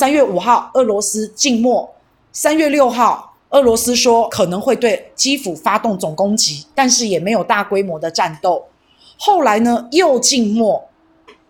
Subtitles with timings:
[0.00, 1.86] 三月五号，俄罗斯静默；
[2.32, 8.64] 三月六号，俄罗斯说可能会对基辅发动总攻击，但是也没有大规模的战斗。
[9.18, 10.82] 后来呢，又静默。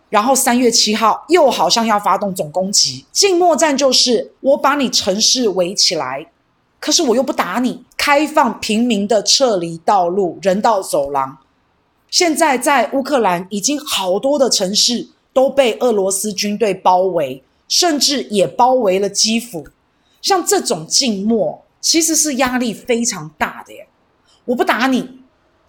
[0.08, 6.26] 然后三月七号又好像要发动总攻击，静默战就是我把你城市围起来，
[6.80, 11.38] 可是我又不打你，开放平民的撤离道路、人道走廊。
[12.10, 19.66] 现在在乌克兰已经好多的城市都被俄罗斯军队包围，甚至也包围了基辅。
[20.20, 23.86] 像这种静默其实是压力非常大的耶，
[24.44, 25.20] 我不打你。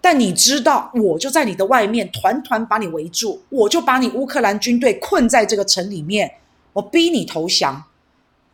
[0.01, 6.29] 但你知道，我就在你的外面，团团把你围住，我就把你乌克兰军队困在这个城里面，
[6.73, 7.83] 我逼你投降。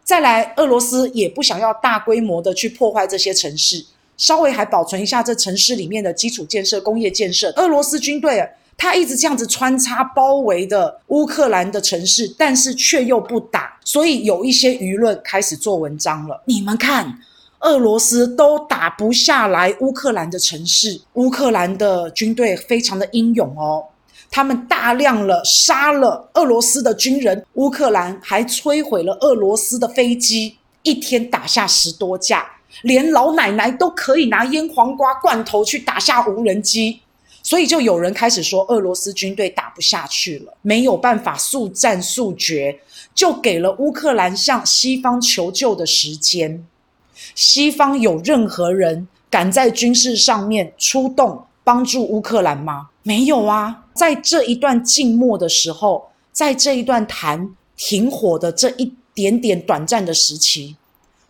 [0.03, 3.85] 再来，俄罗斯也不想要大规模的去破坏这些城市，
[4.17, 7.49] 稍微还保存一下这城市里面的基础建设、工业建设。
[7.55, 16.41] 俄罗斯军队他一直这样子穿插包围的乌克兰的城市，但是却又不打，所以有一些舆论开始做文章了。
[16.45, 17.19] 你们看。
[17.61, 23.83] 俄罗斯都打不下来乌克兰的城市，乌克兰的军队非常的英勇哦，
[24.29, 32.47] 他们大量了杀了俄罗斯的军人，乌克兰还摧毁了俄罗斯的飞机，一天打下十多架，
[32.83, 37.01] 连老奶奶都可以拿腌黄瓜罐头去打下无人机，
[37.47, 42.77] 所以就有人开始说俄罗斯军队打不下去了，没有办法速战速决，
[43.15, 46.67] 就给了乌克兰向西方求救的时间。
[47.35, 52.89] 西方有任何人敢在军事上面出动帮助乌克兰吗？
[53.01, 53.85] 没有啊！
[53.93, 60.75] 在这一段静默的时候，在这一段谈停火的这一点点短暂的时期，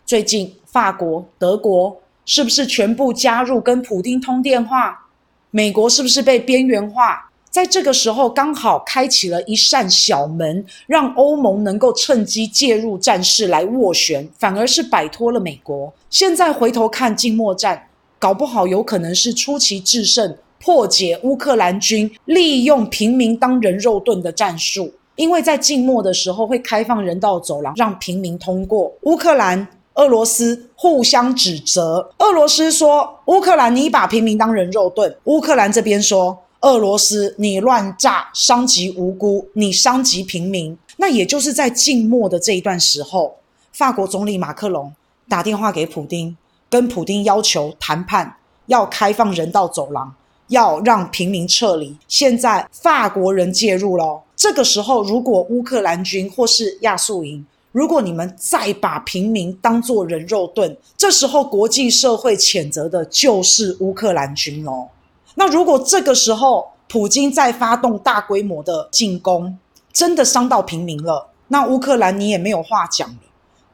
[0.04, 5.04] 最近法国、德国是不是全部加入跟普丁通电话？
[5.50, 7.30] 美国是不是被边缘化？
[7.50, 15.92] 在这个时候，刚好开启了一扇小门，让欧盟能够趁机介入战事来斡旋，反而是摆脱了美国。
[16.10, 17.88] 现在回头看静默战，
[18.18, 24.92] 搞不好有可能是出奇制胜，破解乌克兰军利用平民当人肉盾的战术。
[25.16, 28.92] 因为在静默的时候会开放人道走廊，让平民通过。
[29.02, 29.66] 乌克兰、
[29.98, 36.38] 俄罗斯互相指责，俄罗斯说乌克兰你把平民当人肉盾，乌克兰这边说。
[36.62, 40.76] 俄罗斯，你乱炸，伤及无辜，你伤及平民。
[40.96, 43.36] 那也就是在静默的这一段时候，
[43.70, 44.92] 法国总理马克龙
[45.28, 46.36] 打电话给普丁，
[46.68, 50.12] 跟普丁要求谈判，要开放人道走廊，
[50.48, 51.96] 要让平民撤离。
[52.08, 54.20] 现在法国人介入了。
[54.34, 64.88] 这个时候，如果乌克兰军或是亚速营，如果你们再把平民当作人肉盾，这时候国际社会谴责的就是乌克兰军哦。
[65.34, 69.58] 那如果这个时候普京再发动大规模的进攻，
[69.92, 73.16] 真的伤到平民了，那乌克兰你也没有话讲了，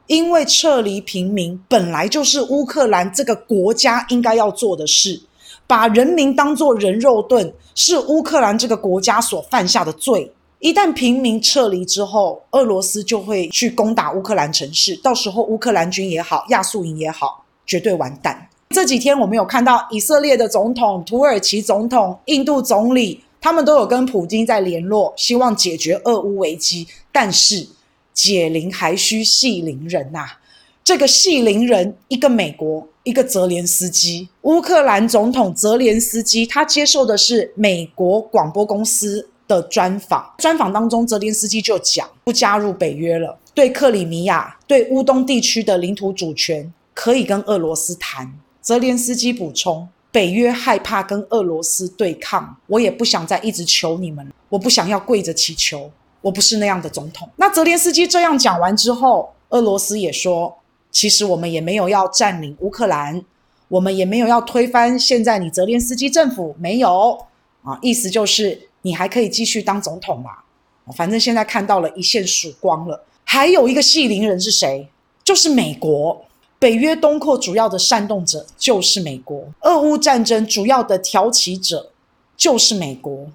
[0.09, 5.23] 因为撤离平民本来就是乌克兰这个国家应该要做的事，
[5.67, 10.35] 把人民当作人肉盾是乌克兰这个国家所犯下的罪。
[10.65, 18.49] 一旦平民撤离之后，俄罗斯就会去攻打乌克兰城市，到时候乌克兰军也好，亚速营也好，绝对完蛋。
[18.71, 26.89] 这几天我们有看到以色列的总统、土耳其总统、印度总理，他们都有跟普京在联络，希望解决俄乌危机。
[27.13, 27.69] 但是
[28.15, 30.41] 解铃还须系铃人呐、啊，
[30.83, 34.27] 这个系铃人一个美国，一个泽连斯基。
[34.41, 48.33] 乌克兰总统泽连斯基他接受的是美国广播公司的专访，专访当中泽连斯基就讲不加入北约了，对克里米亚、对乌东地区的领土主权可以跟俄罗斯谈。
[48.61, 55.91] 泽连斯基补充：“北约害怕跟俄罗斯对抗，我也不想再一直求你们，我不想要跪着祈求，
[56.23, 60.57] 我不是那样的总统。”那泽连斯基这样讲完之后，俄罗斯也说
[60.91, 63.23] ：“其实我们也没有要占领乌克兰，
[63.69, 67.19] 我们也没有要推翻现在你泽连斯基政府，没有
[67.63, 70.31] 啊，意思就是你还可以继续当总统嘛。
[70.97, 73.05] 反正现在看到了一线曙光了。
[73.25, 74.89] 还有一个系铃人是谁？
[75.25, 76.25] 就是美国。”
[76.57, 81.91] 北约东扩主要的煽动者就是美国，俄乌战争主要的挑起者
[82.39, 83.27] 就是美国，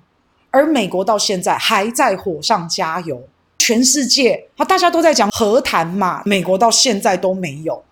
[0.49, 3.21] 而美国到现在还在火上加油。
[3.59, 7.83] 全世界啊，大家都在讲和谈嘛，美国到现在都没有，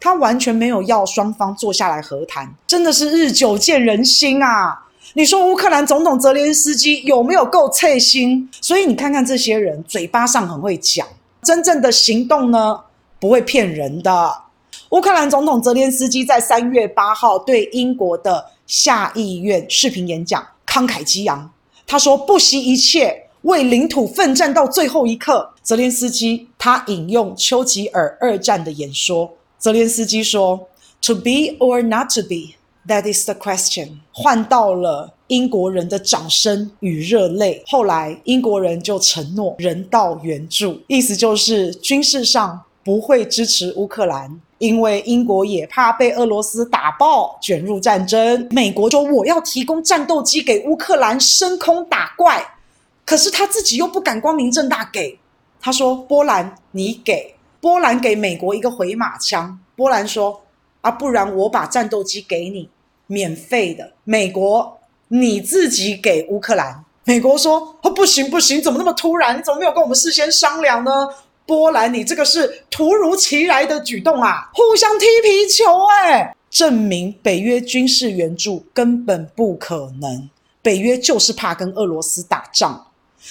[0.00, 4.86] 他完全没有要双方坐下来和谈，真的是日久见人心啊！
[5.14, 8.48] 你说乌克兰总统泽连斯基有没有够脆心？
[8.60, 11.06] 所以你看看这些人，嘴巴上很会讲，
[11.42, 12.80] 真正的行动呢，
[13.18, 14.42] 不会骗人的。
[14.90, 21.50] 乌克兰总统泽连斯基在三月八号对英国的下议院视频演讲，慷慨激昂。
[21.86, 25.54] 他说：“不惜一切，为领土奋战到最后一刻。
[25.62, 30.68] 泽连斯基他引用丘吉尔二战的演说，泽连斯基说
[31.02, 37.62] ：“To be or not to be, that is the question。”换到了英国人的掌声与热泪。
[37.66, 44.40] 后来英国人就承诺人道援助，意思就是军事上不会支持乌克兰。
[44.58, 48.48] 因为英国也怕被俄罗斯打爆，卷入战争。
[48.50, 52.44] 美国说我要提供战斗机给乌克兰升空打怪，
[53.06, 55.16] 可是他自己又不敢光明正大给。
[55.60, 60.40] 他说：“波兰，你给波兰给美国一个回马枪。”波兰说
[60.80, 62.68] ：“啊，不然我把战斗机给你，
[63.06, 64.78] 免费的。”美国，
[65.08, 66.84] 你自己给乌克兰。
[67.04, 69.38] 美国说：“哦，不行不行，怎么那么突然？
[69.38, 71.08] 你怎么没有跟我们事先商量呢？”
[71.46, 74.50] 波兰，你这个是突如其来的举动啊！
[74.52, 75.64] 互相踢皮球，
[76.02, 80.28] 哎，证明北约军事援助根本不可能。
[80.60, 82.88] 北约就是怕跟俄罗斯打仗。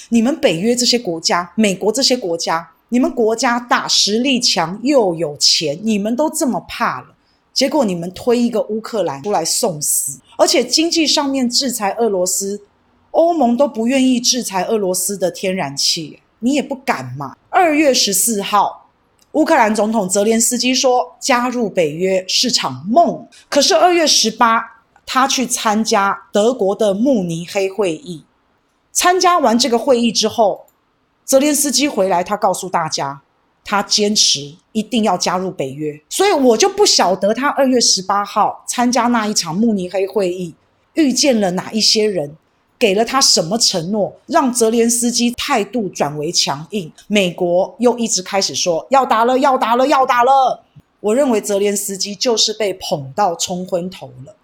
[0.09, 7.09] 你们北约这些国家，美国这些国家，你们国家大，实力强，又有钱，你们都这么怕了，
[7.57, 12.61] 结果你们推一个乌克兰出来送死，而且经济上面制裁俄罗斯，
[13.09, 16.19] 欧盟都不愿意制裁俄罗斯的天然气。
[16.37, 17.35] 你也不敢嘛？
[17.49, 18.91] 二月十四号，
[19.31, 23.27] 乌克兰总统泽连斯基说加入北约是场梦。
[23.49, 24.63] 可是二月十八，
[25.03, 28.23] 他去参加德国的慕尼黑会议。
[28.91, 30.67] 参加完这个会议之后，
[31.25, 33.19] 泽连斯基回来，他告诉大家，
[33.69, 35.99] 他坚持一定要加入北约。
[36.07, 40.53] 所以我就不晓得他二月十八号参加那一场慕尼黑会议，
[40.93, 42.37] 遇见了哪一些人。
[42.79, 46.91] 给了他什么承诺，让泽连斯基态度转为强硬？
[47.07, 50.63] 美国又一直开始说要打了，要打了，要打了。
[50.99, 54.35] 我认为泽连斯基就是被捧到冲昏头了。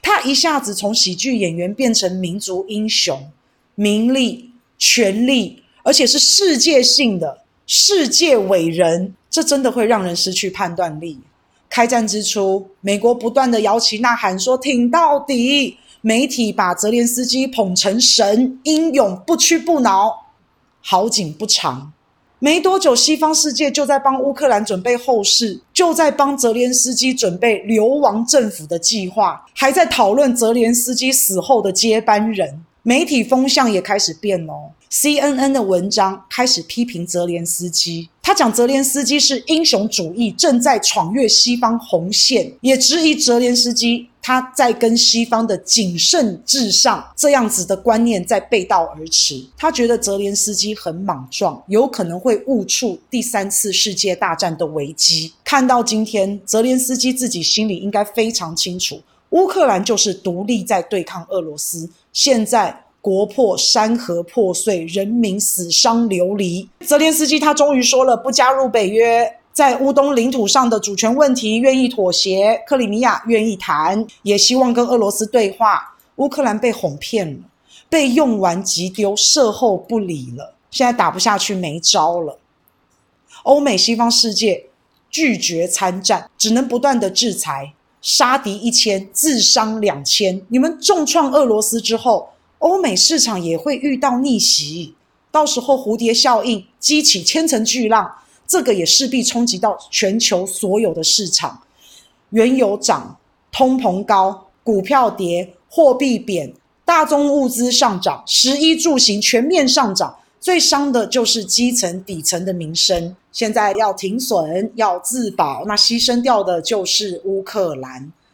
[0.00, 3.28] 他一下子从喜剧演员变成民族英雄，
[3.74, 7.39] 名利、权力，而且是世界性的
[7.72, 11.20] 世界伟人，这真的会让人失去判断力。
[11.68, 15.76] 开战之初，美国不断的摇旗呐喊说挺到底。
[16.00, 20.12] 媒体把泽连斯基捧成神，英勇不屈不挠。
[20.80, 21.92] 好景不长，
[22.40, 32.64] 没多久，西方世界就在帮乌克兰准备后事，就在帮泽连斯基准备流亡政府的计划，还在讨论泽连斯基死后的接班人。
[32.90, 34.72] 媒体风向也开始变哦。
[34.90, 44.08] CNN 的文章开始批评泽连斯基，他讲泽连斯基是英雄主义正在闯越西方红线，也质疑泽连斯基。
[44.20, 49.40] 他在跟西方的谨慎至上这样子的观念在背道而驰。
[49.56, 55.32] 他觉得泽连斯基很莽撞，有可能会误触第三次世界大战的危机。
[55.44, 59.00] 看到今天，泽连斯基自己心里应该非常清楚，
[59.30, 61.88] 乌克兰就是独立在对抗俄罗斯。
[62.12, 66.68] 现在国破山河破碎，人民死伤流离。
[66.80, 69.36] 泽连斯基他终于说了，不加入北约。
[69.52, 75.96] 在乌东领土上的主权问题愿意妥协，克里米亚愿意谈，也希望跟俄罗斯对话。
[76.16, 77.40] 乌克兰被哄骗了，
[77.88, 82.38] 被用完即丢，事后不理了，现在打不下去，没招了。
[83.42, 84.66] 欧美西方世界
[85.10, 90.40] 拒绝参战，只能不断的制裁，杀敌一千，自伤两千。
[90.48, 94.94] 你们重创俄罗斯之后，欧美市场也会遇到逆袭，
[95.30, 98.10] 到时候蝴蝶效应激起千层巨浪。
[98.46, 101.62] 这个也势必冲击到全球所有的市场，
[102.30, 103.16] 原油涨，
[103.52, 106.52] 通膨高，股票跌，货币贬，
[106.84, 113.14] 大宗物资上涨，食衣住行全面上涨，最伤的就是基层底层的民生。
[113.30, 118.10] 现在要停损，要自保，那牺牲掉的就是乌克兰。